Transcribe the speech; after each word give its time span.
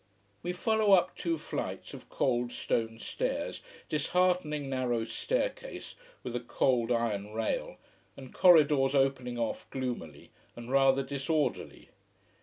We 0.41 0.51
follow 0.51 0.93
up 0.93 1.15
two 1.15 1.37
flights 1.37 1.93
of 1.93 2.09
cold 2.09 2.51
stone 2.51 2.97
stairs, 2.97 3.61
disheartening 3.87 4.67
narrow 4.67 5.05
staircase 5.05 5.93
with 6.23 6.35
a 6.35 6.39
cold 6.39 6.91
iron 6.91 7.33
rail, 7.33 7.77
and 8.17 8.33
corridors 8.33 8.95
opening 8.95 9.37
off 9.37 9.69
gloomily 9.69 10.31
and 10.55 10.71
rather 10.71 11.03
disorderly. 11.03 11.89